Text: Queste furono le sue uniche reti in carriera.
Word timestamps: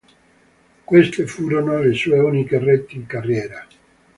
Queste 0.83 1.27
furono 1.27 1.77
le 1.79 1.93
sue 1.93 2.17
uniche 2.17 2.57
reti 2.57 2.95
in 2.95 3.05
carriera. 3.05 3.67